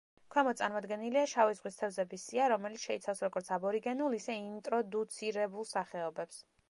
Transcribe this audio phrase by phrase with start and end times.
[0.35, 6.43] ქვემოთ წარმოდგენილია შავი ზღვის თევზების სია, რომელიც შეიცავს როგორც აბორიგენულ, ისე ინტროდუცირებულ სახეობებს.